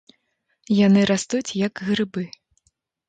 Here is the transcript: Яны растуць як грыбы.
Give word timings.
Яны 0.77 1.03
растуць 1.11 1.45
як 1.67 1.85
грыбы. 1.91 2.23